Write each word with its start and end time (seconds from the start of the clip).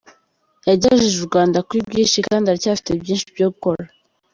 Yagejeje 0.69 1.15
u 1.19 1.27
Rwanda 1.29 1.57
kuri 1.67 1.81
byinshi 1.89 2.19
kandi 2.27 2.45
aracyafite 2.47 2.91
byinshi 3.03 3.33
byo 3.35 3.47
gukora. 3.51 3.83